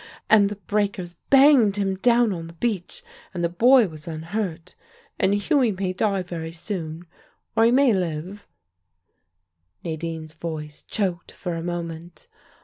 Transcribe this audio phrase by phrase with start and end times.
[0.31, 3.03] and the breakers banged him down on the beach,
[3.35, 4.73] and the boy was unhurt.
[5.19, 7.05] And Hughie may die very soon,
[7.55, 8.47] or he may live"
[9.85, 12.25] Nadine's voice choked for a moment.